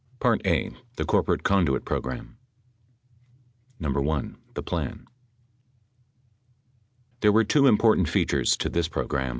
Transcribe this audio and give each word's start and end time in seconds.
A. 0.25 0.71
The 0.95 1.05
Corporate 1.05 1.43
Conduit 1.43 1.85
Program 1.85 2.39
1. 3.77 4.37
THE 4.55 4.63
plan 4.63 5.05
There 7.19 7.31
were 7.31 7.43
two 7.43 7.67
important 7.67 8.09
features 8.09 8.57
to 8.57 8.69
this 8.69 8.87
program. 8.87 9.29